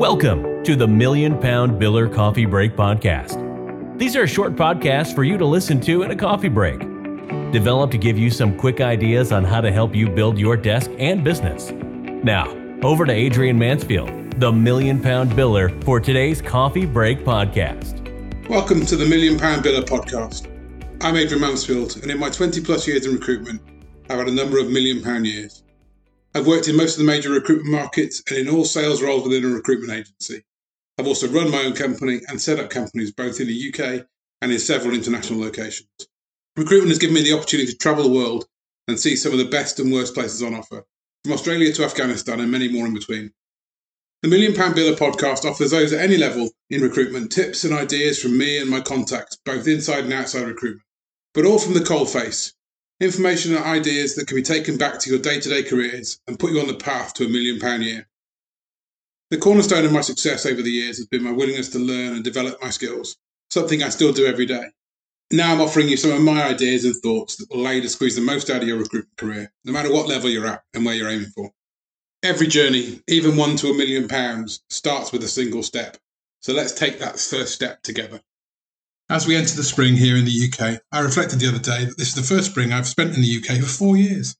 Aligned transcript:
Welcome 0.00 0.64
to 0.64 0.76
the 0.76 0.88
Million 0.88 1.38
Pound 1.38 1.72
Biller 1.72 2.10
Coffee 2.10 2.46
Break 2.46 2.74
Podcast. 2.74 3.98
These 3.98 4.16
are 4.16 4.26
short 4.26 4.56
podcasts 4.56 5.14
for 5.14 5.24
you 5.24 5.36
to 5.36 5.44
listen 5.44 5.78
to 5.82 6.04
in 6.04 6.10
a 6.10 6.16
coffee 6.16 6.48
break, 6.48 6.78
developed 7.52 7.92
to 7.92 7.98
give 7.98 8.16
you 8.16 8.30
some 8.30 8.56
quick 8.56 8.80
ideas 8.80 9.30
on 9.30 9.44
how 9.44 9.60
to 9.60 9.70
help 9.70 9.94
you 9.94 10.08
build 10.08 10.38
your 10.38 10.56
desk 10.56 10.90
and 10.98 11.22
business. 11.22 11.70
Now, 12.24 12.48
over 12.82 13.04
to 13.04 13.12
Adrian 13.12 13.58
Mansfield, 13.58 14.40
the 14.40 14.50
Million 14.50 15.02
Pound 15.02 15.32
Biller, 15.32 15.84
for 15.84 16.00
today's 16.00 16.40
Coffee 16.40 16.86
Break 16.86 17.18
Podcast. 17.22 18.48
Welcome 18.48 18.86
to 18.86 18.96
the 18.96 19.04
Million 19.04 19.38
Pound 19.38 19.62
Biller 19.62 19.84
Podcast. 19.84 20.46
I'm 21.02 21.16
Adrian 21.16 21.42
Mansfield, 21.42 21.96
and 21.96 22.10
in 22.10 22.18
my 22.18 22.30
20 22.30 22.62
plus 22.62 22.88
years 22.88 23.04
in 23.04 23.12
recruitment, 23.12 23.60
I've 24.08 24.16
had 24.16 24.28
a 24.28 24.32
number 24.32 24.58
of 24.58 24.70
million 24.70 25.02
pound 25.02 25.26
years. 25.26 25.62
I've 26.32 26.46
worked 26.46 26.68
in 26.68 26.76
most 26.76 26.92
of 26.92 26.98
the 26.98 27.10
major 27.10 27.30
recruitment 27.30 27.72
markets 27.72 28.22
and 28.28 28.38
in 28.38 28.48
all 28.48 28.64
sales 28.64 29.02
roles 29.02 29.24
within 29.24 29.44
a 29.44 29.48
recruitment 29.48 29.92
agency. 29.92 30.44
I've 30.96 31.08
also 31.08 31.26
run 31.26 31.50
my 31.50 31.64
own 31.64 31.72
company 31.72 32.20
and 32.28 32.40
set 32.40 32.60
up 32.60 32.70
companies 32.70 33.10
both 33.10 33.40
in 33.40 33.48
the 33.48 33.68
UK 33.68 34.06
and 34.40 34.52
in 34.52 34.60
several 34.60 34.94
international 34.94 35.40
locations. 35.40 35.88
Recruitment 36.56 36.90
has 36.90 36.98
given 36.98 37.14
me 37.14 37.22
the 37.22 37.32
opportunity 37.32 37.72
to 37.72 37.78
travel 37.78 38.04
the 38.04 38.14
world 38.14 38.46
and 38.86 38.98
see 38.98 39.16
some 39.16 39.32
of 39.32 39.38
the 39.38 39.44
best 39.46 39.80
and 39.80 39.92
worst 39.92 40.14
places 40.14 40.40
on 40.40 40.54
offer, 40.54 40.84
from 41.24 41.32
Australia 41.32 41.72
to 41.72 41.84
Afghanistan 41.84 42.38
and 42.38 42.50
many 42.50 42.68
more 42.68 42.86
in 42.86 42.94
between. 42.94 43.32
The 44.22 44.28
Million 44.28 44.54
Pound 44.54 44.76
Biller 44.76 44.96
podcast 44.96 45.44
offers 45.44 45.72
those 45.72 45.92
at 45.92 46.00
any 46.00 46.16
level 46.16 46.50
in 46.68 46.80
recruitment 46.80 47.32
tips 47.32 47.64
and 47.64 47.72
ideas 47.72 48.22
from 48.22 48.38
me 48.38 48.58
and 48.58 48.70
my 48.70 48.80
contacts, 48.80 49.36
both 49.44 49.66
inside 49.66 50.04
and 50.04 50.12
outside 50.12 50.46
recruitment, 50.46 50.86
but 51.34 51.44
all 51.44 51.58
from 51.58 51.74
the 51.74 51.80
coalface 51.80 52.52
information 53.00 53.56
and 53.56 53.64
ideas 53.64 54.14
that 54.14 54.26
can 54.26 54.36
be 54.36 54.42
taken 54.42 54.76
back 54.76 54.98
to 55.00 55.10
your 55.10 55.18
day 55.18 55.40
to 55.40 55.48
day 55.48 55.62
careers 55.62 56.20
and 56.26 56.38
put 56.38 56.52
you 56.52 56.60
on 56.60 56.66
the 56.66 56.74
path 56.74 57.14
to 57.14 57.24
a 57.24 57.28
million 57.28 57.58
pound 57.58 57.82
year. 57.82 58.06
The 59.30 59.38
cornerstone 59.38 59.84
of 59.84 59.92
my 59.92 60.00
success 60.02 60.44
over 60.44 60.60
the 60.60 60.70
years 60.70 60.98
has 60.98 61.06
been 61.06 61.22
my 61.22 61.32
willingness 61.32 61.70
to 61.70 61.78
learn 61.78 62.14
and 62.14 62.24
develop 62.24 62.60
my 62.62 62.70
skills, 62.70 63.16
something 63.50 63.82
I 63.82 63.88
still 63.88 64.12
do 64.12 64.26
every 64.26 64.46
day. 64.46 64.66
Now 65.32 65.52
I'm 65.52 65.60
offering 65.60 65.88
you 65.88 65.96
some 65.96 66.10
of 66.10 66.20
my 66.20 66.42
ideas 66.42 66.84
and 66.84 66.96
thoughts 66.96 67.36
that 67.36 67.48
will 67.48 67.60
allow 67.62 67.70
you 67.70 67.82
to 67.82 67.88
squeeze 67.88 68.16
the 68.16 68.22
most 68.22 68.50
out 68.50 68.62
of 68.62 68.68
your 68.68 68.78
recruitment 68.78 69.16
career, 69.16 69.52
no 69.64 69.72
matter 69.72 69.92
what 69.92 70.08
level 70.08 70.28
you're 70.28 70.46
at 70.46 70.64
and 70.74 70.84
where 70.84 70.94
you're 70.94 71.08
aiming 71.08 71.28
for. 71.28 71.52
Every 72.22 72.48
journey, 72.48 73.00
even 73.08 73.36
one 73.36 73.56
to 73.56 73.68
a 73.68 73.74
million 73.74 74.08
pounds, 74.08 74.60
starts 74.68 75.12
with 75.12 75.22
a 75.22 75.28
single 75.28 75.62
step. 75.62 75.96
So 76.40 76.52
let's 76.52 76.72
take 76.72 76.98
that 76.98 77.18
first 77.18 77.54
step 77.54 77.82
together. 77.82 78.20
As 79.10 79.26
we 79.26 79.34
enter 79.34 79.56
the 79.56 79.64
spring 79.64 79.96
here 79.96 80.16
in 80.16 80.24
the 80.24 80.48
UK, 80.48 80.80
I 80.92 81.00
reflected 81.00 81.40
the 81.40 81.48
other 81.48 81.58
day 81.58 81.84
that 81.84 81.98
this 81.98 82.10
is 82.10 82.14
the 82.14 82.22
first 82.22 82.52
spring 82.52 82.72
I've 82.72 82.86
spent 82.86 83.16
in 83.16 83.20
the 83.20 83.38
UK 83.38 83.60
for 83.60 83.66
four 83.66 83.96
years. 83.96 84.36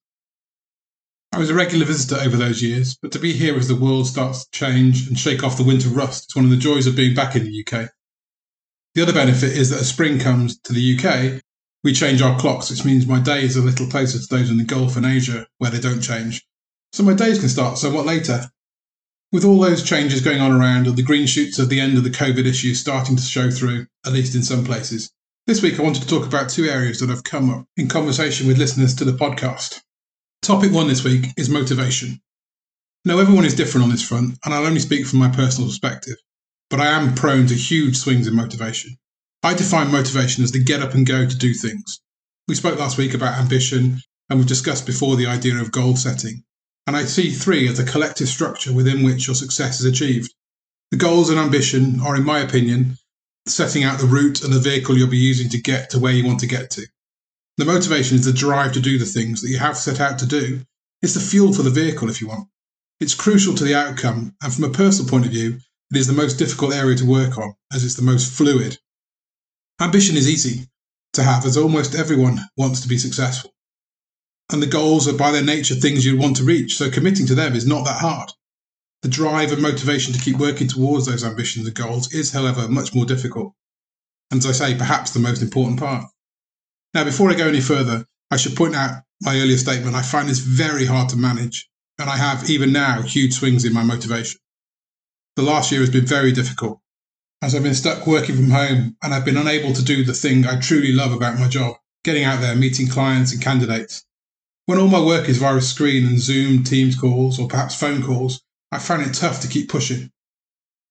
I 1.33 1.39
was 1.39 1.51
a 1.51 1.55
regular 1.55 1.85
visitor 1.85 2.23
over 2.23 2.37
those 2.37 2.63
years, 2.63 2.97
but 3.03 3.11
to 3.11 3.19
be 3.19 3.33
here 3.33 3.57
as 3.57 3.67
the 3.67 3.75
world 3.75 4.07
starts 4.07 4.45
to 4.45 4.51
change 4.53 5.09
and 5.09 5.19
shake 5.19 5.43
off 5.43 5.57
the 5.57 5.65
winter 5.65 5.89
rust 5.89 6.27
is 6.31 6.37
one 6.37 6.45
of 6.45 6.53
the 6.53 6.57
joys 6.57 6.87
of 6.87 6.95
being 6.95 7.17
back 7.17 7.35
in 7.35 7.43
the 7.43 7.67
UK. 7.67 7.91
The 8.95 9.03
other 9.03 9.13
benefit 9.13 9.57
is 9.57 9.71
that 9.71 9.81
as 9.81 9.89
spring 9.89 10.21
comes 10.21 10.57
to 10.61 10.73
the 10.73 10.97
UK, 10.97 11.43
we 11.83 11.93
change 11.93 12.23
our 12.23 12.39
clocks, 12.39 12.71
which 12.71 12.85
means 12.85 13.09
my 13.09 13.19
days 13.19 13.57
are 13.57 13.63
a 13.63 13.65
little 13.65 13.89
closer 13.89 14.21
to 14.21 14.27
those 14.29 14.51
in 14.51 14.59
the 14.59 14.65
Gulf 14.65 14.97
and 14.97 15.05
Asia 15.05 15.49
where 15.59 15.73
they 15.73 15.81
don't 15.81 16.01
change. 16.01 16.47
So 16.93 17.03
my 17.03 17.15
days 17.15 17.41
can 17.41 17.49
start 17.49 17.77
somewhat 17.77 18.07
later, 18.07 18.49
with 19.33 19.45
all 19.45 19.61
those 19.61 19.83
changes 19.83 20.21
going 20.21 20.41
on 20.41 20.51
around 20.51 20.89
and 20.89 20.97
the 20.97 21.03
green 21.03 21.27
shoots 21.27 21.59
of 21.59 21.69
the 21.69 21.79
end 21.79 21.97
of 21.97 22.05
the 22.05 22.11
COVID 22.11 22.47
issue 22.47 22.75
starting 22.75 23.17
to 23.17 23.23
show 23.23 23.51
through, 23.51 23.87
at 24.05 24.13
least 24.13 24.35
in 24.35 24.43
some 24.43 24.65
places, 24.65 25.13
this 25.47 25.63
week 25.63 25.79
I 25.79 25.83
wanted 25.83 26.03
to 26.03 26.09
talk 26.09 26.27
about 26.27 26.51
two 26.51 26.65
areas 26.65 26.99
that 26.99 27.11
have 27.11 27.23
come 27.23 27.49
up 27.51 27.67
in 27.77 27.89
conversation 27.89 28.49
with 28.49 28.59
listeners 28.59 28.95
to 28.97 29.05
the 29.05 29.13
podcast. 29.13 29.81
Topic 30.43 30.73
one 30.73 30.89
this 30.89 31.05
week 31.05 31.27
is 31.37 31.49
motivation. 31.49 32.21
Now, 33.05 33.19
everyone 33.19 33.45
is 33.45 33.55
different 33.55 33.85
on 33.85 33.91
this 33.91 34.07
front, 34.07 34.39
and 34.45 34.53
I'll 34.53 34.67
only 34.67 34.81
speak 34.81 35.07
from 35.07 35.21
my 35.21 35.29
personal 35.29 35.71
perspective, 35.71 36.17
but 36.69 36.81
I 36.81 36.87
am 36.87 37.15
prone 37.15 37.47
to 37.47 37.55
huge 37.55 37.97
swings 37.97 38.27
in 38.27 38.35
motivation. 38.35 38.97
I 39.43 39.55
define 39.55 39.91
motivation 39.91 40.45
as 40.45 40.53
the 40.53 40.63
get 40.63 40.83
up 40.83 40.93
and 40.93 41.07
go 41.07 41.27
to 41.27 41.37
do 41.37 41.55
things. 41.55 42.01
We 42.47 42.55
spoke 42.55 42.79
last 42.79 42.99
week 42.99 43.15
about 43.15 43.39
ambition, 43.39 44.01
and 44.29 44.39
we've 44.39 44.49
discussed 44.49 44.87
before 44.87 45.17
the 45.17 45.27
idea 45.27 45.57
of 45.57 45.73
goal 45.73 45.97
setting 45.97 46.45
and 46.91 46.97
I 46.97 47.05
see 47.05 47.31
three 47.31 47.69
as 47.69 47.77
the 47.77 47.85
collective 47.85 48.27
structure 48.27 48.73
within 48.73 49.05
which 49.05 49.29
your 49.29 49.37
success 49.37 49.79
is 49.79 49.87
achieved. 49.87 50.35
The 50.91 50.97
goals 50.97 51.31
and 51.31 51.39
ambition 51.39 52.01
are, 52.01 52.17
in 52.17 52.25
my 52.25 52.41
opinion, 52.41 52.97
setting 53.47 53.85
out 53.85 54.01
the 54.01 54.09
route 54.09 54.43
and 54.43 54.53
the 54.53 54.59
vehicle 54.59 54.99
you'll 54.99 55.09
be 55.09 55.17
using 55.17 55.49
to 55.51 55.63
get 55.63 55.91
to 55.91 56.01
where 56.01 56.13
you 56.13 56.27
want 56.27 56.41
to 56.41 56.49
get 56.49 56.69
to. 56.71 56.89
The 57.59 57.65
motivation 57.65 58.17
is 58.17 58.25
the 58.25 58.33
drive 58.33 58.73
to 58.73 58.81
do 58.81 58.99
the 58.99 59.05
things 59.05 59.41
that 59.41 59.51
you 59.51 59.59
have 59.59 59.77
set 59.77 60.01
out 60.01 60.19
to 60.19 60.27
do. 60.27 60.63
It's 61.01 61.15
the 61.15 61.21
fuel 61.21 61.53
for 61.53 61.63
the 61.63 61.71
vehicle, 61.71 62.11
if 62.11 62.21
you 62.21 62.27
want. 62.27 62.49
It's 62.99 63.15
crucial 63.15 63.55
to 63.55 63.63
the 63.63 63.77
outcome, 63.77 64.35
and 64.43 64.53
from 64.53 64.65
a 64.65 64.71
personal 64.71 65.09
point 65.09 65.27
of 65.27 65.31
view, 65.31 65.61
it 65.93 65.97
is 65.97 66.09
the 66.09 66.13
most 66.13 66.41
difficult 66.41 66.75
area 66.75 66.97
to 66.97 67.07
work 67.07 67.39
on, 67.39 67.55
as 67.73 67.85
it's 67.85 67.95
the 67.95 68.03
most 68.03 68.33
fluid. 68.33 68.77
Ambition 69.81 70.17
is 70.17 70.29
easy 70.29 70.67
to 71.13 71.23
have, 71.23 71.47
as 71.47 71.57
almost 71.57 71.95
everyone 71.95 72.41
wants 72.57 72.81
to 72.81 72.89
be 72.89 72.99
successful 72.99 73.53
and 74.53 74.63
the 74.63 74.67
goals 74.67 75.09
are 75.09 75.17
by 75.17 75.31
their 75.31 75.45
nature 75.45 75.75
things 75.75 76.05
you 76.05 76.17
want 76.17 76.37
to 76.37 76.45
reach. 76.45 76.77
So 76.77 76.91
committing 76.91 77.27
to 77.27 77.35
them 77.35 77.55
is 77.55 77.67
not 77.67 77.85
that 77.85 78.01
hard. 78.01 78.31
The 79.03 79.09
drive 79.09 79.53
and 79.53 79.63
motivation 79.63 80.13
to 80.13 80.21
keep 80.21 80.37
working 80.37 80.69
towards 80.69 81.07
those 81.07 81.25
ambitions 81.25 81.67
and 81.67 81.75
goals 81.75 82.13
is, 82.13 82.33
however, 82.33 82.69
much 82.69 82.95
more 82.95 83.07
difficult. 83.07 83.55
And 84.31 84.39
as 84.39 84.47
I 84.47 84.53
say, 84.53 84.77
perhaps 84.77 85.11
the 85.11 85.21
most 85.21 85.43
important 85.43 85.81
part. 85.81 86.05
Now, 86.95 87.05
before 87.05 87.31
I 87.31 87.35
go 87.35 87.49
any 87.49 87.61
further, 87.61 88.07
I 88.31 88.37
should 88.37 88.57
point 88.57 88.77
out 88.77 89.03
my 89.23 89.37
earlier 89.37 89.57
statement. 89.57 89.97
I 89.97 90.03
find 90.03 90.29
this 90.29 90.39
very 90.39 90.85
hard 90.85 91.09
to 91.11 91.17
manage, 91.17 91.69
and 91.99 92.11
I 92.11 92.17
have, 92.17 92.51
even 92.51 92.73
now, 92.73 93.03
huge 93.03 93.35
swings 93.35 93.65
in 93.65 93.73
my 93.73 93.83
motivation. 93.83 94.41
The 95.37 95.43
last 95.43 95.73
year 95.73 95.81
has 95.81 95.91
been 95.91 96.07
very 96.07 96.33
difficult, 96.33 96.81
as 97.43 97.55
I've 97.55 97.63
been 97.63 97.75
stuck 97.75 98.07
working 98.07 98.37
from 98.37 98.51
home 98.51 98.97
and 99.03 99.15
I've 99.15 99.25
been 99.25 99.37
unable 99.37 99.73
to 99.73 99.85
do 99.85 100.05
the 100.05 100.13
thing 100.13 100.45
I 100.45 100.61
truly 100.61 100.93
love 100.93 101.13
about 101.13 101.39
my 101.39 101.49
job 101.49 101.77
getting 102.05 102.25
out 102.25 102.41
there, 102.41 102.57
meeting 102.57 102.89
clients 102.89 103.33
and 103.33 103.43
candidates, 103.43 104.05
when 104.67 104.79
all 104.79 104.89
my 104.89 105.01
work 105.01 105.29
is 105.29 105.39
via 105.39 105.57
a 105.57 105.61
screen 105.61 106.07
and 106.07 106.19
Zoom, 106.19 106.65
Teams 106.65 106.97
calls, 106.97 107.39
or 107.39 107.49
perhaps 107.49 107.75
phone 107.79 108.03
calls, 108.03 108.41
I 108.73 108.79
find 108.79 109.03
it 109.03 109.15
tough 109.15 109.41
to 109.41 109.49
keep 109.49 109.69
pushing. 109.69 110.11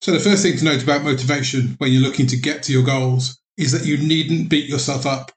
So, 0.01 0.11
the 0.11 0.19
first 0.19 0.43
thing 0.43 0.57
to 0.57 0.65
note 0.65 0.83
about 0.83 1.03
motivation 1.03 1.75
when 1.77 1.91
you're 1.91 2.01
looking 2.01 2.27
to 2.27 2.37
get 2.37 2.63
to 2.63 2.71
your 2.71 2.83
goals 2.83 3.39
is 3.57 3.71
that 3.71 3.85
you 3.85 3.97
needn't 3.97 4.49
beat 4.49 4.69
yourself 4.69 5.05
up. 5.05 5.31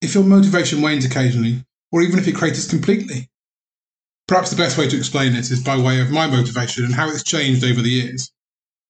If 0.00 0.14
your 0.14 0.24
motivation 0.24 0.82
wanes 0.82 1.04
occasionally, 1.04 1.64
or 1.92 2.02
even 2.02 2.18
if 2.18 2.26
it 2.26 2.34
craters 2.34 2.68
completely, 2.68 3.28
perhaps 4.26 4.50
the 4.50 4.56
best 4.56 4.78
way 4.78 4.88
to 4.88 4.96
explain 4.96 5.32
this 5.32 5.50
is 5.50 5.62
by 5.62 5.76
way 5.76 6.00
of 6.00 6.10
my 6.10 6.26
motivation 6.26 6.84
and 6.84 6.94
how 6.94 7.08
it's 7.08 7.22
changed 7.22 7.64
over 7.64 7.82
the 7.82 7.90
years. 7.90 8.30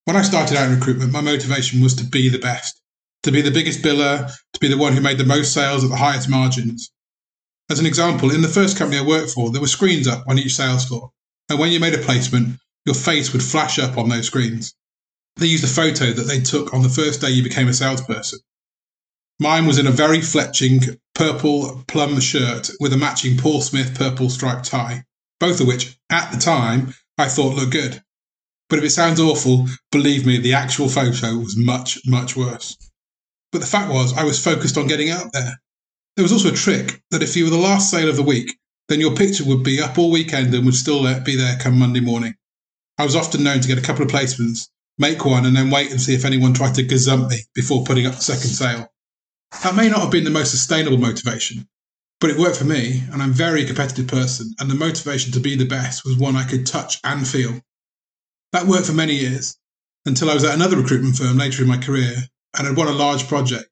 When 0.05 0.17
I 0.17 0.23
started 0.23 0.57
out 0.57 0.71
in 0.71 0.79
recruitment, 0.79 1.13
my 1.13 1.21
motivation 1.21 1.83
was 1.83 1.95
to 1.97 2.05
be 2.05 2.29
the 2.29 2.39
best, 2.39 2.81
to 3.23 3.31
be 3.31 3.43
the 3.43 3.51
biggest 3.51 3.83
biller, 3.83 4.31
to 4.53 4.61
be 4.61 4.69
the 4.69 4.79
one 4.79 4.93
who 4.93 5.01
made 5.01 5.19
the 5.19 5.25
most 5.25 5.53
sales 5.53 5.85
at 5.85 5.91
the 5.91 5.97
highest 5.97 6.29
margins. 6.29 6.91
As 7.71 7.79
an 7.79 7.87
example, 7.87 8.33
in 8.33 8.43
the 8.43 8.49
first 8.49 8.77
company 8.77 9.01
I 9.01 9.07
worked 9.07 9.31
for, 9.31 9.53
there 9.53 9.61
were 9.61 9.69
screens 9.69 10.09
up 10.09 10.25
on 10.27 10.41
each 10.41 10.57
sales 10.57 10.87
floor. 10.87 11.13
And 11.49 11.57
when 11.57 11.71
you 11.71 11.79
made 11.79 11.95
a 11.95 11.99
placement, 11.99 12.59
your 12.85 12.97
face 12.97 13.33
would 13.33 13.45
flash 13.45 13.79
up 13.79 13.97
on 13.97 14.09
those 14.09 14.27
screens. 14.27 14.75
They 15.37 15.47
used 15.47 15.63
a 15.63 15.69
photo 15.69 16.07
that 16.13 16.25
they 16.25 16.41
took 16.41 16.75
on 16.75 16.83
the 16.83 16.89
first 16.89 17.21
day 17.21 17.31
you 17.31 17.45
became 17.45 17.69
a 17.69 17.73
salesperson. 17.73 18.41
Mine 19.39 19.67
was 19.67 19.79
in 19.79 19.87
a 19.87 19.93
very 19.93 20.19
fletching 20.19 20.99
purple 21.15 21.85
plum 21.87 22.19
shirt 22.19 22.71
with 22.81 22.93
a 22.93 22.97
matching 22.97 23.39
Paul 23.39 23.61
Smith 23.61 23.95
purple 23.95 24.31
striped 24.31 24.65
tie, 24.65 25.05
both 25.39 25.61
of 25.61 25.69
which, 25.69 25.97
at 26.11 26.33
the 26.33 26.39
time, 26.39 26.93
I 27.19 27.29
thought 27.29 27.55
looked 27.55 27.73
good. 27.73 28.03
But 28.69 28.81
if 28.81 28.85
it 28.85 28.91
sounds 28.91 29.21
awful, 29.21 29.69
believe 29.93 30.27
me, 30.27 30.39
the 30.39 30.55
actual 30.55 30.89
photo 30.89 31.37
was 31.37 31.57
much, 31.57 32.01
much 32.05 32.37
worse. 32.37 32.77
But 33.53 33.61
the 33.61 33.67
fact 33.67 33.93
was, 33.93 34.13
I 34.17 34.25
was 34.25 34.43
focused 34.43 34.77
on 34.77 34.89
getting 34.89 35.11
out 35.11 35.33
there. 35.33 35.61
There 36.21 36.29
was 36.29 36.33
also 36.33 36.53
a 36.53 36.55
trick 36.55 37.01
that 37.13 37.23
if 37.23 37.35
you 37.35 37.45
were 37.45 37.51
the 37.51 37.57
last 37.57 37.91
sale 37.91 38.11
of 38.11 38.17
the 38.17 38.23
week, 38.23 38.59
then 38.91 39.01
your 39.01 39.15
picture 39.15 39.43
would 39.47 39.63
be 39.63 39.81
up 39.81 39.97
all 39.97 40.11
weekend 40.11 40.55
and 40.55 40.67
would 40.67 40.75
still 40.75 41.03
be 41.21 41.35
there 41.35 41.57
come 41.59 41.79
Monday 41.79 42.01
morning. 42.01 42.35
I 42.99 43.07
was 43.07 43.17
often 43.17 43.43
known 43.43 43.61
to 43.61 43.67
get 43.67 43.79
a 43.79 43.81
couple 43.81 44.05
of 44.05 44.11
placements, 44.11 44.69
make 44.99 45.25
one, 45.25 45.47
and 45.47 45.57
then 45.57 45.71
wait 45.71 45.91
and 45.91 45.99
see 45.99 46.15
if 46.15 46.27
anyone 46.27 46.53
tried 46.53 46.75
to 46.75 46.83
gazump 46.83 47.31
me 47.31 47.39
before 47.55 47.85
putting 47.85 48.05
up 48.05 48.17
the 48.17 48.21
second 48.21 48.51
sale. 48.51 48.93
That 49.63 49.75
may 49.75 49.89
not 49.89 50.01
have 50.01 50.11
been 50.11 50.25
the 50.25 50.31
most 50.31 50.51
sustainable 50.51 50.99
motivation, 50.99 51.67
but 52.21 52.29
it 52.29 52.37
worked 52.37 52.59
for 52.59 52.65
me, 52.65 53.03
and 53.11 53.23
I'm 53.23 53.31
a 53.31 53.33
very 53.33 53.65
competitive 53.65 54.09
person, 54.09 54.55
and 54.61 54.71
the 54.71 54.75
motivation 54.75 55.33
to 55.33 55.41
be 55.41 55.57
the 55.57 55.65
best 55.65 56.05
was 56.05 56.19
one 56.19 56.37
I 56.37 56.45
could 56.45 56.67
touch 56.67 56.99
and 57.03 57.27
feel. 57.27 57.63
That 58.53 58.67
worked 58.67 58.89
for 58.89 58.93
many 58.93 59.15
years, 59.15 59.57
until 60.05 60.29
I 60.29 60.35
was 60.35 60.45
at 60.45 60.55
another 60.55 60.77
recruitment 60.77 61.17
firm 61.17 61.39
later 61.39 61.63
in 61.63 61.69
my 61.69 61.79
career 61.79 62.15
and 62.59 62.67
had 62.67 62.77
won 62.77 62.89
a 62.89 62.93
large 62.93 63.27
project 63.27 63.70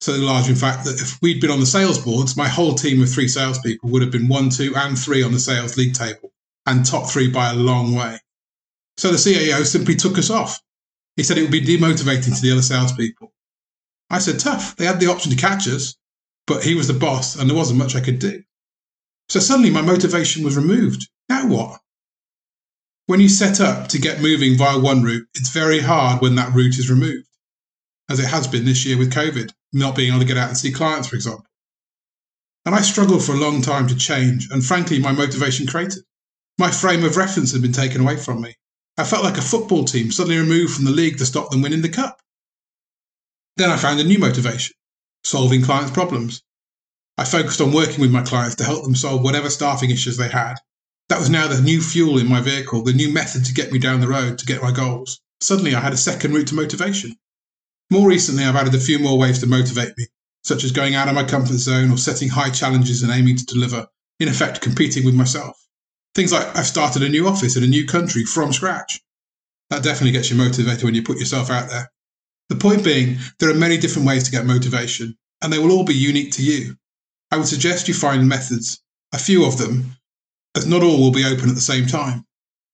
so 0.00 0.12
large, 0.12 0.48
in 0.48 0.54
fact, 0.54 0.84
that 0.86 1.00
if 1.00 1.20
we'd 1.20 1.40
been 1.40 1.50
on 1.50 1.60
the 1.60 1.66
sales 1.66 1.98
boards, 1.98 2.36
my 2.36 2.48
whole 2.48 2.74
team 2.74 3.02
of 3.02 3.10
three 3.10 3.28
salespeople 3.28 3.90
would 3.90 4.02
have 4.02 4.10
been 4.10 4.28
one, 4.28 4.48
two, 4.48 4.74
and 4.74 4.98
three 4.98 5.22
on 5.22 5.32
the 5.32 5.38
sales 5.38 5.76
league 5.76 5.94
table, 5.94 6.32
and 6.66 6.86
top 6.86 7.10
three 7.10 7.28
by 7.28 7.50
a 7.50 7.54
long 7.54 7.94
way. 7.94 8.18
So 8.96 9.10
the 9.10 9.16
CEO 9.16 9.64
simply 9.64 9.94
took 9.94 10.16
us 10.18 10.30
off. 10.30 10.60
He 11.16 11.22
said 11.22 11.36
it 11.36 11.42
would 11.42 11.50
be 11.50 11.60
demotivating 11.60 12.34
to 12.34 12.42
the 12.42 12.52
other 12.52 12.62
salespeople. 12.62 13.32
I 14.08 14.18
said, 14.18 14.40
tough. 14.40 14.76
They 14.76 14.86
had 14.86 15.00
the 15.00 15.10
option 15.10 15.30
to 15.30 15.36
catch 15.36 15.68
us, 15.68 15.96
but 16.46 16.64
he 16.64 16.74
was 16.74 16.88
the 16.88 16.94
boss, 16.94 17.36
and 17.36 17.48
there 17.48 17.56
wasn't 17.56 17.78
much 17.78 17.94
I 17.94 18.00
could 18.00 18.18
do. 18.18 18.42
So 19.28 19.38
suddenly 19.38 19.70
my 19.70 19.82
motivation 19.82 20.44
was 20.44 20.56
removed. 20.56 21.08
Now 21.28 21.46
what? 21.46 21.80
When 23.06 23.20
you 23.20 23.28
set 23.28 23.60
up 23.60 23.88
to 23.88 23.98
get 24.00 24.22
moving 24.22 24.56
via 24.56 24.78
one 24.78 25.02
route, 25.02 25.28
it's 25.34 25.50
very 25.50 25.80
hard 25.80 26.22
when 26.22 26.36
that 26.36 26.54
route 26.54 26.78
is 26.78 26.90
removed, 26.90 27.28
as 28.10 28.18
it 28.18 28.26
has 28.26 28.48
been 28.48 28.64
this 28.64 28.84
year 28.84 28.98
with 28.98 29.12
COVID, 29.12 29.52
not 29.72 29.96
being 29.96 30.10
able 30.10 30.20
to 30.20 30.26
get 30.26 30.36
out 30.36 30.48
and 30.48 30.58
see 30.58 30.72
clients, 30.72 31.08
for 31.08 31.16
example. 31.16 31.46
And 32.66 32.74
I 32.74 32.82
struggled 32.82 33.24
for 33.24 33.32
a 33.32 33.38
long 33.38 33.62
time 33.62 33.88
to 33.88 33.96
change, 33.96 34.48
and 34.50 34.64
frankly, 34.64 34.98
my 34.98 35.12
motivation 35.12 35.66
cratered. 35.66 36.02
My 36.58 36.70
frame 36.70 37.04
of 37.04 37.16
reference 37.16 37.52
had 37.52 37.62
been 37.62 37.72
taken 37.72 38.02
away 38.02 38.16
from 38.16 38.42
me. 38.42 38.56
I 38.98 39.04
felt 39.04 39.24
like 39.24 39.38
a 39.38 39.42
football 39.42 39.84
team 39.84 40.10
suddenly 40.10 40.36
removed 40.36 40.74
from 40.74 40.84
the 40.84 40.90
league 40.90 41.16
to 41.18 41.26
stop 41.26 41.50
them 41.50 41.62
winning 41.62 41.80
the 41.80 41.88
cup. 41.88 42.20
Then 43.56 43.70
I 43.70 43.76
found 43.76 44.00
a 44.00 44.04
new 44.04 44.18
motivation 44.18 44.74
solving 45.22 45.62
clients' 45.62 45.90
problems. 45.90 46.42
I 47.16 47.24
focused 47.24 47.60
on 47.60 47.72
working 47.72 48.00
with 48.00 48.10
my 48.10 48.22
clients 48.22 48.56
to 48.56 48.64
help 48.64 48.84
them 48.84 48.94
solve 48.94 49.22
whatever 49.22 49.50
staffing 49.50 49.90
issues 49.90 50.16
they 50.16 50.28
had. 50.28 50.56
That 51.08 51.18
was 51.18 51.30
now 51.30 51.46
the 51.46 51.60
new 51.60 51.80
fuel 51.80 52.18
in 52.18 52.26
my 52.26 52.40
vehicle, 52.40 52.82
the 52.82 52.92
new 52.92 53.12
method 53.12 53.44
to 53.44 53.54
get 53.54 53.72
me 53.72 53.78
down 53.78 54.00
the 54.00 54.08
road 54.08 54.38
to 54.38 54.46
get 54.46 54.62
my 54.62 54.72
goals. 54.72 55.20
Suddenly, 55.40 55.74
I 55.74 55.80
had 55.80 55.92
a 55.92 55.98
second 55.98 56.34
route 56.34 56.48
to 56.48 56.54
motivation. 56.54 57.16
More 57.90 58.08
recently, 58.08 58.44
I've 58.44 58.54
added 58.54 58.74
a 58.74 58.80
few 58.80 59.00
more 59.00 59.18
ways 59.18 59.40
to 59.40 59.48
motivate 59.48 59.98
me, 59.98 60.06
such 60.44 60.62
as 60.62 60.70
going 60.70 60.94
out 60.94 61.08
of 61.08 61.14
my 61.14 61.24
comfort 61.24 61.58
zone 61.58 61.90
or 61.90 61.98
setting 61.98 62.28
high 62.28 62.50
challenges 62.50 63.02
and 63.02 63.10
aiming 63.10 63.36
to 63.36 63.44
deliver, 63.44 63.88
in 64.20 64.28
effect, 64.28 64.60
competing 64.60 65.04
with 65.04 65.14
myself. 65.14 65.60
Things 66.14 66.32
like 66.32 66.56
I've 66.56 66.66
started 66.66 67.02
a 67.02 67.08
new 67.08 67.26
office 67.26 67.56
in 67.56 67.64
a 67.64 67.66
new 67.66 67.86
country 67.86 68.24
from 68.24 68.52
scratch. 68.52 69.00
That 69.70 69.82
definitely 69.82 70.12
gets 70.12 70.30
you 70.30 70.36
motivated 70.36 70.84
when 70.84 70.94
you 70.94 71.02
put 71.02 71.18
yourself 71.18 71.50
out 71.50 71.68
there. 71.68 71.90
The 72.48 72.56
point 72.56 72.84
being, 72.84 73.18
there 73.40 73.50
are 73.50 73.54
many 73.54 73.76
different 73.76 74.06
ways 74.06 74.22
to 74.24 74.30
get 74.30 74.46
motivation, 74.46 75.16
and 75.42 75.52
they 75.52 75.58
will 75.58 75.72
all 75.72 75.84
be 75.84 75.94
unique 75.94 76.32
to 76.32 76.44
you. 76.44 76.76
I 77.32 77.38
would 77.38 77.48
suggest 77.48 77.88
you 77.88 77.94
find 77.94 78.28
methods, 78.28 78.80
a 79.12 79.18
few 79.18 79.44
of 79.44 79.58
them, 79.58 79.96
as 80.56 80.66
not 80.66 80.82
all 80.82 80.98
will 80.98 81.12
be 81.12 81.24
open 81.24 81.48
at 81.48 81.54
the 81.54 81.60
same 81.60 81.86
time. 81.86 82.24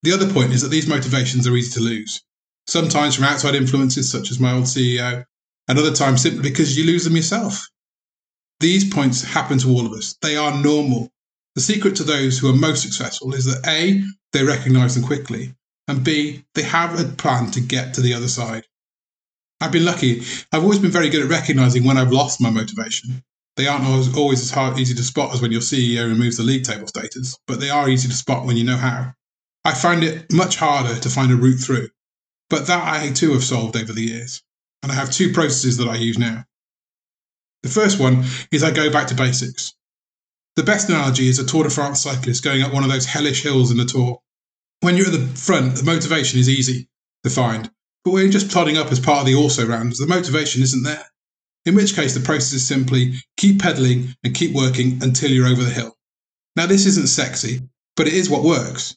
The 0.03 0.12
other 0.12 0.31
point 0.31 0.53
is 0.53 0.62
that 0.62 0.69
these 0.69 0.87
motivations 0.87 1.47
are 1.47 1.57
easy 1.57 1.73
to 1.73 1.81
lose, 1.81 2.23
sometimes 2.67 3.15
from 3.15 3.25
outside 3.25 3.55
influences 3.55 4.11
such 4.11 4.31
as 4.31 4.41
my 4.41 4.53
old 4.53 4.65
CEO, 4.65 5.25
and 5.69 5.79
other 5.79 5.93
times 5.93 6.23
simply 6.23 6.43
because 6.43 6.77
you 6.77 6.85
lose 6.85 7.05
them 7.05 7.17
yourself. 7.17 7.69
These 8.61 8.93
points 8.93 9.23
happen 9.23 9.59
to 9.59 9.69
all 9.69 9.87
of 9.87 9.93
us. 9.93 10.17
They 10.23 10.37
are 10.37 10.63
normal. 10.63 11.11
The 11.55 11.61
secret 11.61 11.97
to 11.97 12.05
those 12.05 12.39
who 12.39 12.49
are 12.49 12.57
most 12.57 12.83
successful 12.83 13.35
is 13.35 13.45
that 13.47 13.67
A, 13.67 14.03
they 14.33 14.45
recognize 14.45 14.95
them 14.95 15.05
quickly, 15.05 15.55
and 15.89 16.05
B, 16.05 16.45
they 16.55 16.63
have 16.63 16.99
a 16.99 17.05
plan 17.05 17.51
to 17.53 17.61
get 17.61 17.95
to 17.95 18.01
the 18.01 18.15
other 18.15 18.29
side. 18.29 18.65
I've 19.61 19.73
been 19.73 19.85
lucky. 19.85 20.23
I've 20.53 20.62
always 20.62 20.79
been 20.79 20.91
very 20.91 21.09
good 21.09 21.23
at 21.23 21.31
recognizing 21.31 21.85
when 21.85 21.97
I've 21.97 22.12
lost 22.12 22.41
my 22.41 22.51
motivation. 22.51 23.23
They 23.57 23.67
aren't 23.67 23.87
always, 23.87 24.15
always 24.15 24.43
as 24.43 24.51
hard, 24.51 24.79
easy 24.79 24.95
to 24.95 25.03
spot 25.03 25.33
as 25.35 25.41
when 25.41 25.53
your 25.53 25.62
CEO 25.62 26.07
removes 26.07 26.37
the 26.37 26.43
league 26.43 26.65
table 26.65 26.87
status, 26.87 27.39
but 27.47 27.59
they 27.59 27.71
are 27.71 27.89
easy 27.89 28.09
to 28.09 28.15
spot 28.15 28.45
when 28.45 28.59
you 28.59 28.65
know 28.65 28.77
how. 28.77 29.15
I 29.65 29.73
find 29.73 30.05
it 30.05 30.31
much 30.31 30.57
harder 30.57 30.95
to 31.01 31.09
find 31.09 31.33
a 31.33 31.37
route 31.37 31.59
through, 31.59 31.89
but 32.49 32.67
that 32.67 32.87
I 32.87 33.11
too 33.13 33.33
have 33.33 33.45
solved 33.45 33.77
over 33.77 33.93
the 33.93 34.03
years. 34.03 34.43
And 34.83 34.93
I 34.93 34.95
have 34.95 35.11
two 35.11 35.33
processes 35.33 35.79
that 35.79 35.89
I 35.89 35.97
use 35.97 36.19
now. 36.19 36.45
The 37.63 37.69
first 37.69 37.99
one 37.99 38.25
is 38.53 38.63
I 38.63 38.71
go 38.71 38.91
back 38.91 39.09
to 39.09 39.15
basics. 39.15 39.75
The 40.55 40.63
best 40.63 40.89
analogy 40.89 41.29
is 41.29 41.39
a 41.39 41.47
Tour 41.47 41.65
de 41.65 41.71
France 41.71 42.03
cyclist 42.03 42.45
going 42.45 42.63
up 42.63 42.73
one 42.73 42.85
of 42.85 42.91
those 42.91 43.07
hellish 43.07 43.43
hills 43.43 43.71
in 43.71 43.77
the 43.77 43.85
Tour. 43.85 44.21
When 44.81 44.97
you're 44.97 45.07
at 45.07 45.13
the 45.13 45.27
front, 45.37 45.77
the 45.77 45.85
motivation 45.85 46.39
is 46.39 46.49
easy 46.49 46.89
to 47.25 47.31
find, 47.31 47.71
but 48.05 48.13
when 48.13 48.23
you're 48.23 48.33
just 48.33 48.51
plodding 48.51 48.77
up 48.77 48.93
as 48.93 49.01
part 49.01 49.21
of 49.21 49.27
the 49.27 49.35
also 49.35 49.67
rounds, 49.67 49.99
the 49.99 50.07
motivation 50.07 50.63
isn't 50.63 50.85
there. 50.85 51.07
In 51.65 51.75
which 51.75 51.97
case, 51.97 52.15
the 52.15 52.21
process 52.21 52.53
is 52.53 52.67
simply 52.67 53.15
keep 53.37 53.61
pedaling 53.61 54.15
and 54.23 54.35
keep 54.35 54.55
working 54.55 55.03
until 55.03 55.31
you're 55.31 55.49
over 55.49 55.65
the 55.65 55.71
hill. 55.71 55.97
Now, 56.55 56.67
this 56.67 56.87
isn't 56.87 57.09
sexy, 57.09 57.63
but 57.97 58.07
it 58.07 58.15
is 58.15 58.31
what 58.31 58.45
works. 58.45 58.97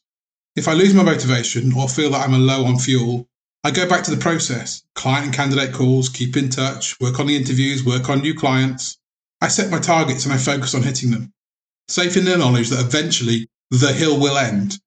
If 0.56 0.68
I 0.68 0.74
lose 0.74 0.94
my 0.94 1.04
motivation 1.04 1.74
or 1.74 1.90
feel 1.90 2.12
that 2.12 2.28
I'm 2.28 2.40
low 2.40 2.66
on 2.66 2.78
fuel, 2.78 3.28
I 3.64 3.72
go 3.72 3.90
back 3.90 4.04
to 4.04 4.12
the 4.12 4.22
process 4.22 4.84
client 4.96 5.26
and 5.26 5.34
candidate 5.34 5.74
calls, 5.74 6.10
keep 6.10 6.38
in 6.38 6.50
touch, 6.50 7.00
work 7.00 7.20
on 7.20 7.28
the 7.28 7.36
interviews, 7.36 7.86
work 7.86 8.10
on 8.10 8.22
new 8.22 8.34
clients. 8.34 8.98
I 9.42 9.48
set 9.48 9.72
my 9.72 9.80
targets 9.80 10.26
and 10.26 10.34
I 10.34 10.38
focus 10.38 10.76
on 10.76 10.84
hitting 10.84 11.12
them 11.12 11.34
safe 11.90 12.16
in 12.16 12.26
the 12.26 12.38
knowledge 12.38 12.70
that 12.70 12.86
eventually 12.86 13.50
the 13.72 13.92
hill 13.92 14.20
will 14.20 14.38
end. 14.38 14.80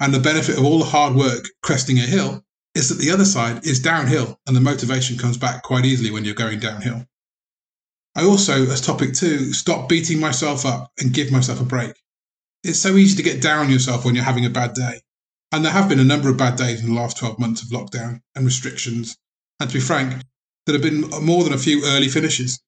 And 0.00 0.12
the 0.12 0.20
benefit 0.20 0.58
of 0.58 0.64
all 0.64 0.78
the 0.78 0.84
hard 0.84 1.14
work 1.14 1.44
cresting 1.62 1.98
a 1.98 2.02
hill 2.02 2.44
is 2.74 2.88
that 2.88 2.98
the 2.98 3.10
other 3.10 3.24
side 3.24 3.66
is 3.66 3.80
downhill 3.80 4.38
and 4.46 4.56
the 4.56 4.60
motivation 4.60 5.18
comes 5.18 5.36
back 5.36 5.62
quite 5.62 5.84
easily 5.84 6.10
when 6.10 6.24
you're 6.24 6.34
going 6.34 6.60
downhill. 6.60 7.06
I 8.16 8.24
also, 8.24 8.64
as 8.70 8.80
topic 8.80 9.14
two, 9.14 9.52
stop 9.52 9.88
beating 9.88 10.20
myself 10.20 10.64
up 10.64 10.92
and 10.98 11.12
give 11.12 11.32
myself 11.32 11.60
a 11.60 11.64
break. 11.64 11.92
It's 12.62 12.78
so 12.78 12.96
easy 12.96 13.16
to 13.16 13.22
get 13.22 13.42
down 13.42 13.66
on 13.66 13.70
yourself 13.70 14.04
when 14.04 14.14
you're 14.14 14.24
having 14.24 14.46
a 14.46 14.50
bad 14.50 14.74
day. 14.74 15.00
And 15.54 15.64
there 15.64 15.70
have 15.70 15.88
been 15.88 16.00
a 16.00 16.04
number 16.04 16.28
of 16.28 16.36
bad 16.36 16.56
days 16.56 16.80
in 16.80 16.88
the 16.88 17.00
last 17.00 17.16
12 17.16 17.38
months 17.38 17.62
of 17.62 17.68
lockdown 17.68 18.20
and 18.34 18.44
restrictions. 18.44 19.16
And 19.60 19.70
to 19.70 19.74
be 19.74 19.80
frank, 19.80 20.20
there 20.66 20.72
have 20.72 20.82
been 20.82 21.02
more 21.24 21.44
than 21.44 21.52
a 21.52 21.58
few 21.58 21.84
early 21.84 22.08
finishes. 22.08 22.58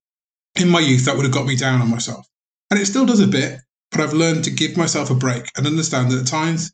In 0.54 0.68
my 0.68 0.78
youth, 0.78 1.04
that 1.04 1.16
would 1.16 1.24
have 1.24 1.34
got 1.34 1.46
me 1.46 1.56
down 1.56 1.82
on 1.82 1.90
myself. 1.90 2.28
And 2.70 2.78
it 2.78 2.86
still 2.86 3.04
does 3.04 3.18
a 3.18 3.26
bit, 3.26 3.58
but 3.90 3.98
I've 3.98 4.12
learned 4.12 4.44
to 4.44 4.52
give 4.52 4.76
myself 4.76 5.10
a 5.10 5.16
break 5.16 5.50
and 5.56 5.66
understand 5.66 6.12
that 6.12 6.20
at 6.20 6.26
times 6.28 6.70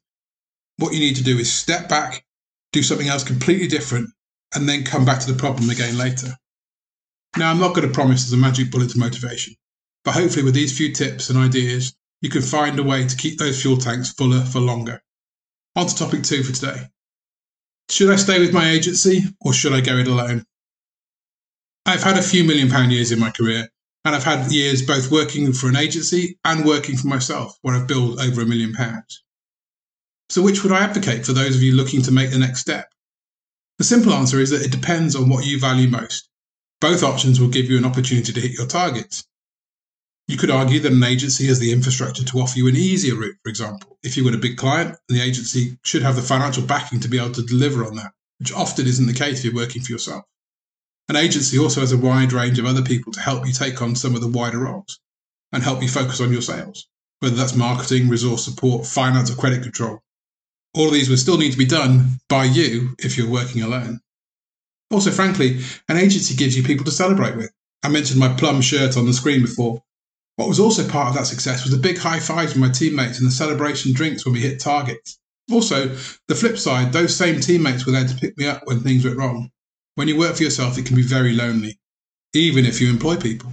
what 0.76 0.92
you 0.92 1.00
need 1.00 1.16
to 1.16 1.24
do 1.24 1.38
is 1.38 1.50
step 1.50 1.88
back, 1.88 2.26
do 2.72 2.82
something 2.82 3.08
else 3.08 3.24
completely 3.24 3.66
different, 3.66 4.10
and 4.54 4.68
then 4.68 4.84
come 4.84 5.06
back 5.06 5.20
to 5.20 5.32
the 5.32 5.38
problem 5.38 5.70
again 5.70 5.96
later. 5.96 6.36
Now, 7.38 7.50
I'm 7.50 7.58
not 7.58 7.74
going 7.74 7.88
to 7.88 7.94
promise 7.94 8.24
there's 8.24 8.34
a 8.34 8.36
magic 8.36 8.70
bullet 8.70 8.90
to 8.90 8.98
motivation, 8.98 9.54
but 10.04 10.12
hopefully, 10.12 10.44
with 10.44 10.54
these 10.54 10.76
few 10.76 10.92
tips 10.92 11.30
and 11.30 11.38
ideas, 11.38 11.94
you 12.20 12.28
can 12.28 12.42
find 12.42 12.78
a 12.78 12.82
way 12.82 13.06
to 13.06 13.16
keep 13.16 13.38
those 13.38 13.62
fuel 13.62 13.78
tanks 13.78 14.12
fuller 14.12 14.44
for 14.44 14.60
longer. 14.60 15.00
On 15.74 15.86
to 15.86 15.94
topic 15.94 16.22
two 16.22 16.42
for 16.42 16.52
today. 16.52 16.88
Should 17.88 18.10
I 18.10 18.16
stay 18.16 18.38
with 18.38 18.52
my 18.52 18.70
agency 18.70 19.22
or 19.40 19.54
should 19.54 19.72
I 19.72 19.80
go 19.80 19.96
it 19.96 20.06
alone? 20.06 20.44
I've 21.86 22.02
had 22.02 22.18
a 22.18 22.22
few 22.22 22.44
million 22.44 22.68
pound 22.68 22.92
years 22.92 23.10
in 23.10 23.18
my 23.18 23.30
career, 23.30 23.68
and 24.04 24.14
I've 24.14 24.24
had 24.24 24.52
years 24.52 24.82
both 24.82 25.10
working 25.10 25.52
for 25.52 25.68
an 25.68 25.76
agency 25.76 26.38
and 26.44 26.64
working 26.64 26.96
for 26.96 27.06
myself, 27.08 27.56
where 27.62 27.74
I've 27.74 27.86
billed 27.86 28.20
over 28.20 28.42
a 28.42 28.46
million 28.46 28.72
pounds. 28.72 29.24
So, 30.28 30.42
which 30.42 30.62
would 30.62 30.72
I 30.72 30.80
advocate 30.80 31.24
for 31.24 31.32
those 31.32 31.56
of 31.56 31.62
you 31.62 31.74
looking 31.74 32.02
to 32.02 32.12
make 32.12 32.30
the 32.30 32.38
next 32.38 32.60
step? 32.60 32.88
The 33.78 33.84
simple 33.84 34.12
answer 34.12 34.40
is 34.40 34.50
that 34.50 34.62
it 34.62 34.72
depends 34.72 35.16
on 35.16 35.28
what 35.28 35.46
you 35.46 35.58
value 35.58 35.88
most. 35.88 36.28
Both 36.80 37.02
options 37.02 37.40
will 37.40 37.48
give 37.48 37.70
you 37.70 37.78
an 37.78 37.84
opportunity 37.84 38.32
to 38.32 38.40
hit 38.40 38.52
your 38.52 38.66
targets. 38.66 39.24
You 40.28 40.36
could 40.36 40.50
argue 40.50 40.80
that 40.80 40.92
an 40.92 41.02
agency 41.02 41.46
has 41.46 41.58
the 41.58 41.72
infrastructure 41.72 42.24
to 42.24 42.38
offer 42.38 42.56
you 42.56 42.68
an 42.68 42.76
easier 42.76 43.16
route, 43.16 43.36
for 43.42 43.48
example. 43.48 43.98
If 44.02 44.16
you 44.16 44.24
were 44.24 44.34
a 44.34 44.38
big 44.38 44.56
client, 44.56 44.96
the 45.08 45.20
agency 45.20 45.78
should 45.84 46.02
have 46.02 46.16
the 46.16 46.22
financial 46.22 46.62
backing 46.62 47.00
to 47.00 47.08
be 47.08 47.18
able 47.18 47.32
to 47.32 47.42
deliver 47.42 47.84
on 47.84 47.96
that, 47.96 48.12
which 48.38 48.52
often 48.52 48.86
isn't 48.86 49.06
the 49.06 49.12
case 49.12 49.38
if 49.38 49.44
you're 49.46 49.54
working 49.54 49.82
for 49.82 49.92
yourself. 49.92 50.24
An 51.08 51.16
agency 51.16 51.58
also 51.58 51.80
has 51.80 51.92
a 51.92 51.98
wide 51.98 52.32
range 52.32 52.58
of 52.58 52.66
other 52.66 52.82
people 52.82 53.12
to 53.12 53.20
help 53.20 53.46
you 53.46 53.52
take 53.52 53.82
on 53.82 53.96
some 53.96 54.14
of 54.14 54.20
the 54.20 54.28
wider 54.28 54.60
roles 54.60 55.00
and 55.52 55.62
help 55.62 55.82
you 55.82 55.88
focus 55.88 56.20
on 56.20 56.32
your 56.32 56.40
sales, 56.40 56.86
whether 57.18 57.36
that's 57.36 57.54
marketing, 57.54 58.08
resource 58.08 58.44
support, 58.44 58.86
finance, 58.86 59.30
or 59.30 59.34
credit 59.34 59.62
control. 59.62 60.02
All 60.74 60.86
of 60.86 60.94
these 60.94 61.10
would 61.10 61.18
still 61.18 61.36
need 61.36 61.52
to 61.52 61.58
be 61.58 61.66
done 61.66 62.20
by 62.28 62.44
you 62.44 62.94
if 62.98 63.18
you're 63.18 63.28
working 63.28 63.62
alone. 63.62 64.00
Also, 64.90 65.10
frankly, 65.10 65.60
an 65.88 65.98
agency 65.98 66.34
gives 66.34 66.56
you 66.56 66.62
people 66.62 66.84
to 66.84 66.90
celebrate 66.90 67.36
with. 67.36 67.50
I 67.82 67.88
mentioned 67.88 68.20
my 68.20 68.32
plum 68.34 68.60
shirt 68.60 68.96
on 68.96 69.06
the 69.06 69.12
screen 69.12 69.42
before. 69.42 69.82
What 70.36 70.48
was 70.48 70.60
also 70.60 70.88
part 70.88 71.08
of 71.08 71.14
that 71.14 71.26
success 71.26 71.62
was 71.62 71.72
the 71.72 71.78
big 71.78 71.98
high 71.98 72.20
fives 72.20 72.54
with 72.54 72.60
my 72.60 72.70
teammates 72.70 73.18
and 73.18 73.26
the 73.26 73.32
celebration 73.32 73.92
drinks 73.92 74.24
when 74.24 74.34
we 74.34 74.40
hit 74.40 74.60
targets. 74.60 75.18
Also, 75.50 75.88
the 76.28 76.34
flip 76.34 76.56
side, 76.56 76.92
those 76.92 77.14
same 77.14 77.40
teammates 77.40 77.84
were 77.84 77.92
there 77.92 78.06
to 78.06 78.14
pick 78.14 78.36
me 78.38 78.46
up 78.46 78.62
when 78.64 78.80
things 78.80 79.04
went 79.04 79.18
wrong. 79.18 79.50
When 79.94 80.08
you 80.08 80.16
work 80.16 80.36
for 80.36 80.42
yourself, 80.42 80.78
it 80.78 80.86
can 80.86 80.96
be 80.96 81.02
very 81.02 81.34
lonely, 81.34 81.78
even 82.32 82.64
if 82.64 82.80
you 82.80 82.88
employ 82.88 83.16
people. 83.16 83.52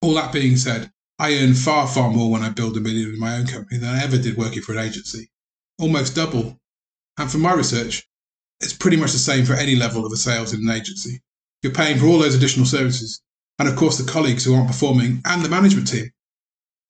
All 0.00 0.14
that 0.14 0.32
being 0.32 0.56
said, 0.56 0.92
I 1.18 1.34
earn 1.38 1.54
far, 1.54 1.88
far 1.88 2.10
more 2.10 2.30
when 2.30 2.42
I 2.42 2.50
billed 2.50 2.76
a 2.76 2.80
million 2.80 3.08
in 3.08 3.18
my 3.18 3.36
own 3.36 3.46
company 3.46 3.78
than 3.78 3.94
I 3.94 4.04
ever 4.04 4.18
did 4.18 4.36
working 4.36 4.62
for 4.62 4.72
an 4.72 4.78
agency. 4.78 5.30
Almost 5.78 6.14
double. 6.14 6.60
And 7.18 7.30
from 7.30 7.40
my 7.40 7.54
research, 7.54 8.06
it's 8.60 8.74
pretty 8.74 8.96
much 8.96 9.12
the 9.12 9.18
same 9.18 9.44
for 9.44 9.54
any 9.54 9.74
level 9.74 10.06
of 10.06 10.12
a 10.12 10.16
sales 10.16 10.52
in 10.52 10.60
an 10.60 10.74
agency. 10.74 11.20
You're 11.62 11.72
paying 11.72 11.98
for 11.98 12.06
all 12.06 12.18
those 12.18 12.34
additional 12.34 12.66
services, 12.66 13.22
and 13.58 13.68
of 13.68 13.76
course, 13.76 13.98
the 13.98 14.10
colleagues 14.10 14.44
who 14.44 14.54
aren't 14.54 14.68
performing, 14.68 15.20
and 15.24 15.44
the 15.44 15.48
management 15.48 15.88
team. 15.88 16.10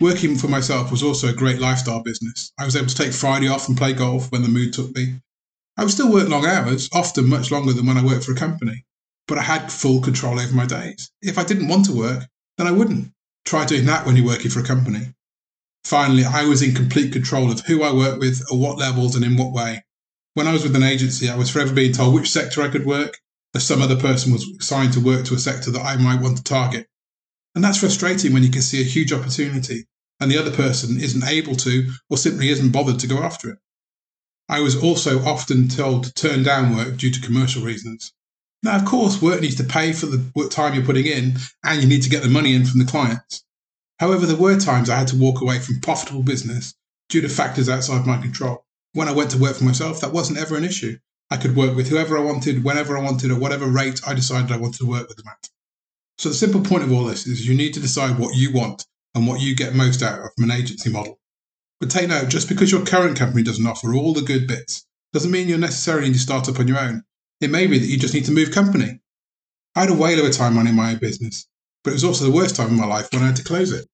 Working 0.01 0.37
for 0.37 0.49
myself 0.49 0.91
was 0.91 1.03
also 1.03 1.29
a 1.29 1.33
great 1.33 1.59
lifestyle 1.59 2.03
business. 2.03 2.53
I 2.59 2.65
was 2.65 2.77
able 2.77 2.89
to 2.89 2.95
take 2.95 3.13
Friday 3.13 3.49
off 3.49 3.69
and 3.69 3.79
play 3.79 3.93
golf 3.93 4.31
when 4.31 4.43
the 4.43 4.49
mood 4.49 4.73
took 4.75 4.95
me. 4.95 5.21
I 5.77 5.83
would 5.83 5.93
still 5.93 6.13
work 6.13 6.29
long 6.29 6.45
hours, 6.45 6.89
often 6.93 7.29
much 7.29 7.51
longer 7.51 7.73
than 7.73 7.87
when 7.87 7.97
I 7.97 8.05
worked 8.05 8.25
for 8.25 8.33
a 8.33 8.37
company, 8.37 8.85
but 9.27 9.39
I 9.39 9.43
had 9.43 9.73
full 9.73 10.01
control 10.01 10.39
over 10.39 10.55
my 10.55 10.67
days. 10.67 11.11
If 11.23 11.39
I 11.39 11.45
didn't 11.45 11.69
want 11.69 11.87
to 11.87 11.97
work, 11.97 12.25
then 12.59 12.67
I 12.67 12.73
wouldn't. 12.73 13.13
Try 13.45 13.65
doing 13.65 13.87
that 13.87 14.05
when 14.05 14.17
you're 14.17 14.27
working 14.27 14.51
for 14.51 14.61
a 14.61 14.65
company. 14.65 15.15
Finally, 15.85 16.25
I 16.25 16.45
was 16.45 16.63
in 16.63 16.75
complete 16.75 17.13
control 17.13 17.51
of 17.53 17.61
who 17.61 17.83
I 17.83 17.95
worked 17.95 18.19
with, 18.19 18.43
at 18.43 18.57
what 18.57 18.79
levels, 18.79 19.15
and 19.15 19.25
in 19.25 19.37
what 19.37 19.53
way. 19.53 19.85
When 20.35 20.47
I 20.47 20.53
was 20.53 20.65
with 20.65 20.75
an 20.75 20.83
agency, 20.83 21.31
I 21.31 21.37
was 21.37 21.49
forever 21.49 21.73
being 21.73 21.93
told 21.93 22.13
which 22.13 22.31
sector 22.31 22.61
I 22.61 22.69
could 22.69 22.85
work, 22.85 23.19
as 23.55 23.65
some 23.65 23.83
other 23.83 23.97
person 23.97 24.33
was 24.33 24.49
assigned 24.61 24.93
to 24.95 25.01
work 25.01 25.25
to 25.27 25.35
a 25.35 25.39
sector 25.39 25.71
that 25.71 25.85
I 25.85 25.97
might 25.97 26.21
want 26.21 26.37
to 26.39 26.43
target. 26.43 26.87
And 27.55 27.65
that's 27.65 27.79
frustrating 27.79 28.33
when 28.33 28.43
you 28.43 28.51
can 28.51 28.63
see 28.63 28.81
a 28.81 28.85
huge 28.85 29.13
opportunity 29.13 29.87
and 30.21 30.31
the 30.31 30.39
other 30.39 30.51
person 30.51 31.01
isn't 31.01 31.25
able 31.25 31.55
to 31.57 31.91
or 32.11 32.17
simply 32.17 32.51
isn't 32.51 32.73
bothered 32.73 33.01
to 33.01 33.07
go 33.07 33.19
after 33.19 33.51
it. 33.51 33.59
I 34.49 34.61
was 34.61 34.81
also 34.81 35.25
often 35.25 35.69
told 35.69 36.05
to 36.05 36.13
turn 36.15 36.43
down 36.43 36.77
work 36.77 36.97
due 36.97 37.11
to 37.11 37.21
commercial 37.21 37.63
reasons. 37.63 38.13
Now, 38.63 38.77
of 38.77 38.85
course, 38.85 39.21
work 39.21 39.41
needs 39.41 39.57
to 39.57 39.65
pay 39.65 39.93
for 39.93 40.07
the 40.07 40.49
time 40.51 40.75
you're 40.75 40.85
putting 40.85 41.07
in, 41.07 41.39
and 41.65 41.83
you 41.83 41.89
need 41.89 42.03
to 42.03 42.11
get 42.11 42.23
the 42.23 42.29
money 42.29 42.55
in 42.55 42.65
from 42.65 42.79
the 42.79 42.91
clients. 42.91 43.45
However, 43.99 44.27
there 44.27 44.37
were 44.37 44.59
times 44.59 44.89
I 44.89 44.99
had 44.99 45.09
to 45.09 45.17
walk 45.17 45.41
away 45.41 45.59
from 45.59 45.81
profitable 45.81 46.23
business 46.23 46.75
due 47.09 47.21
to 47.21 47.29
factors 47.29 47.69
outside 47.69 48.07
my 48.07 48.21
control. 48.21 48.65
When 48.93 49.09
I 49.09 49.13
went 49.13 49.31
to 49.33 49.39
work 49.39 49.57
for 49.57 49.65
myself, 49.65 50.01
that 50.01 50.13
wasn't 50.13 50.39
ever 50.39 50.57
an 50.57 50.65
issue. 50.65 50.99
I 51.31 51.37
could 51.37 51.57
work 51.57 51.75
with 51.75 51.89
whoever 51.89 52.17
I 52.17 52.23
wanted, 52.23 52.63
whenever 52.63 52.97
I 52.97 53.03
wanted, 53.03 53.31
at 53.31 53.39
whatever 53.39 53.67
rate 53.67 54.01
I 54.07 54.15
decided 54.15 54.53
I 54.53 54.59
wanted 54.59 54.79
to 54.79 54.87
work 54.87 55.09
with 55.09 55.17
them 55.17 55.27
at. 55.29 55.49
So, 56.19 56.29
the 56.29 56.35
simple 56.35 56.63
point 56.63 56.85
of 56.85 56.93
all 56.93 57.05
this 57.05 57.27
is 57.27 57.47
you 57.47 57.55
need 57.55 57.75
to 57.75 57.81
decide 57.81 58.19
what 58.19 58.37
you 58.37 58.53
want 58.53 58.87
and 59.15 59.27
what 59.27 59.41
you 59.41 59.55
get 59.57 59.75
most 59.75 60.03
out 60.03 60.21
of 60.21 60.31
from 60.35 60.45
an 60.45 60.57
agency 60.57 60.91
model. 60.91 61.19
But 61.81 61.91
take 61.91 62.09
note, 62.09 62.29
just 62.29 62.49
because 62.49 62.71
your 62.71 62.87
current 62.87 63.19
company 63.19 63.43
doesn't 63.43 63.67
offer 63.67 63.95
all 63.95 64.15
the 64.15 64.23
good 64.23 64.47
bits 64.47 64.87
doesn't 65.13 65.31
mean 65.31 65.49
you're 65.49 65.59
necessarily 65.59 66.09
need 66.09 66.15
to 66.15 66.21
start 66.21 66.49
up 66.49 66.59
on 66.59 66.69
your 66.69 66.79
own. 66.79 67.03
It 67.41 67.51
may 67.51 67.67
be 67.67 67.79
that 67.79 67.87
you 67.87 67.99
just 67.99 68.15
need 68.15 68.25
to 68.27 68.33
move 68.33 68.51
company. 68.51 69.01
I 69.75 69.81
had 69.81 69.91
a 69.91 69.95
whale 69.95 70.21
of 70.21 70.27
a 70.27 70.31
time 70.31 70.57
running 70.57 70.75
my 70.75 70.93
own 70.93 70.99
business, 70.99 71.47
but 71.85 71.91
it 71.91 71.95
was 71.95 72.05
also 72.05 72.25
the 72.25 72.31
worst 72.31 72.57
time 72.57 72.69
in 72.69 72.77
my 72.77 72.87
life 72.87 73.09
when 73.13 73.23
I 73.23 73.27
had 73.27 73.37
to 73.37 73.45
close 73.45 73.73
it. 73.73 73.87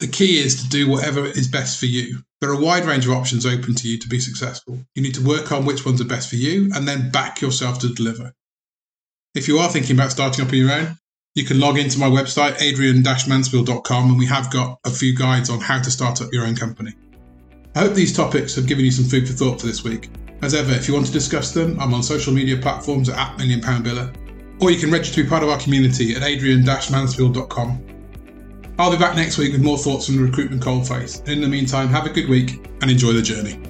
The 0.00 0.08
key 0.08 0.38
is 0.38 0.62
to 0.62 0.68
do 0.68 0.88
whatever 0.88 1.26
is 1.26 1.48
best 1.48 1.78
for 1.78 1.86
you. 1.86 2.22
There 2.40 2.48
are 2.48 2.54
a 2.54 2.60
wide 2.60 2.86
range 2.86 3.04
of 3.06 3.12
options 3.12 3.44
open 3.44 3.74
to 3.74 3.88
you 3.88 3.98
to 3.98 4.08
be 4.08 4.18
successful. 4.18 4.78
You 4.94 5.02
need 5.02 5.14
to 5.16 5.22
work 5.22 5.52
on 5.52 5.66
which 5.66 5.84
ones 5.84 6.00
are 6.00 6.06
best 6.06 6.30
for 6.30 6.36
you 6.36 6.70
and 6.74 6.88
then 6.88 7.10
back 7.10 7.42
yourself 7.42 7.80
to 7.80 7.92
deliver. 7.92 8.32
If 9.34 9.46
you 9.46 9.58
are 9.58 9.68
thinking 9.68 9.94
about 9.94 10.12
starting 10.12 10.44
up 10.44 10.50
on 10.50 10.56
your 10.56 10.72
own, 10.72 10.96
you 11.34 11.44
can 11.44 11.60
log 11.60 11.78
into 11.78 11.98
my 11.98 12.08
website, 12.08 12.60
adrian-mansfield.com, 12.62 14.08
and 14.08 14.18
we 14.18 14.24
have 14.26 14.50
got 14.50 14.80
a 14.84 14.90
few 14.90 15.14
guides 15.14 15.50
on 15.50 15.60
how 15.60 15.82
to 15.82 15.90
start 15.90 16.22
up 16.22 16.32
your 16.32 16.46
own 16.46 16.56
company. 16.56 16.94
I 17.74 17.80
hope 17.80 17.92
these 17.92 18.16
topics 18.16 18.54
have 18.54 18.66
given 18.66 18.86
you 18.86 18.90
some 18.90 19.04
food 19.04 19.28
for 19.28 19.34
thought 19.34 19.60
for 19.60 19.66
this 19.66 19.84
week. 19.84 20.08
As 20.40 20.54
ever, 20.54 20.72
if 20.72 20.88
you 20.88 20.94
want 20.94 21.06
to 21.06 21.12
discuss 21.12 21.52
them, 21.52 21.78
I'm 21.78 21.92
on 21.92 22.02
social 22.02 22.32
media 22.32 22.56
platforms 22.56 23.10
at 23.10 23.36
Million 23.36 23.60
Pound 23.60 23.84
Biller, 23.84 24.14
or 24.62 24.70
you 24.70 24.80
can 24.80 24.90
register 24.90 25.16
to 25.16 25.24
be 25.24 25.28
part 25.28 25.42
of 25.42 25.50
our 25.50 25.60
community 25.60 26.14
at 26.16 26.22
adrian-mansfield.com. 26.22 27.89
I'll 28.80 28.90
be 28.90 28.96
back 28.96 29.14
next 29.14 29.36
week 29.36 29.52
with 29.52 29.60
more 29.60 29.76
thoughts 29.76 30.06
from 30.06 30.16
the 30.16 30.22
recruitment 30.22 30.62
coalface. 30.62 31.28
In 31.28 31.42
the 31.42 31.48
meantime, 31.48 31.88
have 31.88 32.06
a 32.06 32.08
good 32.08 32.30
week 32.30 32.66
and 32.80 32.90
enjoy 32.90 33.12
the 33.12 33.20
journey. 33.20 33.69